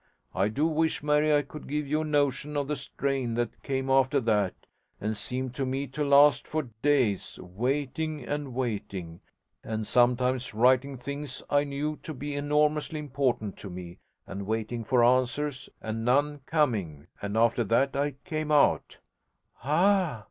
I 0.33 0.47
do 0.47 0.65
wish, 0.65 1.03
Mary, 1.03 1.31
I 1.31 1.43
could 1.43 1.67
give 1.67 1.85
you 1.85 2.01
a 2.01 2.03
notion 2.03 2.57
of 2.57 2.67
the 2.67 2.75
strain 2.75 3.35
that 3.35 3.61
came 3.61 3.87
after 3.87 4.19
that, 4.21 4.55
and 4.99 5.15
seemed 5.15 5.53
to 5.53 5.63
me 5.63 5.85
to 5.89 6.03
last 6.03 6.47
for 6.47 6.71
days: 6.81 7.37
waiting 7.39 8.25
and 8.25 8.55
waiting, 8.55 9.21
and 9.63 9.85
sometimes 9.85 10.55
writing 10.55 10.97
things 10.97 11.43
I 11.51 11.65
knew 11.65 11.97
to 12.01 12.15
be 12.15 12.33
enormously 12.33 12.97
important 12.97 13.57
to 13.57 13.69
me, 13.69 13.99
and 14.25 14.47
waiting 14.47 14.83
for 14.83 15.03
answers 15.03 15.69
and 15.83 16.03
none 16.03 16.39
coming, 16.47 17.05
and 17.21 17.37
after 17.37 17.63
that 17.65 17.95
I 17.95 18.15
came 18.25 18.51
out' 18.51 18.97
'Ah!' 19.63 20.19